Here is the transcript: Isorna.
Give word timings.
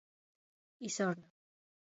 Isorna. 0.87 1.25